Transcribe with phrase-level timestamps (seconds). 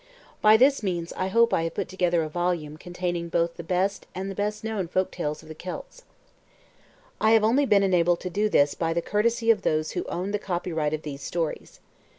[0.41, 4.07] By this means I hope I have put together a volume, containing both the best,
[4.15, 6.05] and the best known folk tales of the Celts.
[7.21, 10.33] I have only been enabled to do this by the courtesy of those who owned
[10.33, 11.79] the copyright of these stories.